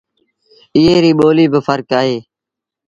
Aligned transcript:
ايئي 0.75 0.95
ريٚ 1.03 1.17
ٻوليٚ 1.19 1.51
با 1.51 1.59
ڦرڪ 1.65 1.89
اهي 1.99 2.17